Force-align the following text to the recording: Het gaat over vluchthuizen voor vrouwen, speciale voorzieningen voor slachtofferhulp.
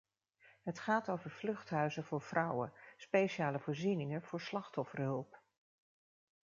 Het 0.63 0.79
gaat 0.79 1.09
over 1.09 1.29
vluchthuizen 1.29 2.03
voor 2.03 2.21
vrouwen, 2.21 2.73
speciale 2.97 3.59
voorzieningen 3.59 4.21
voor 4.23 4.41
slachtofferhulp. 4.41 5.41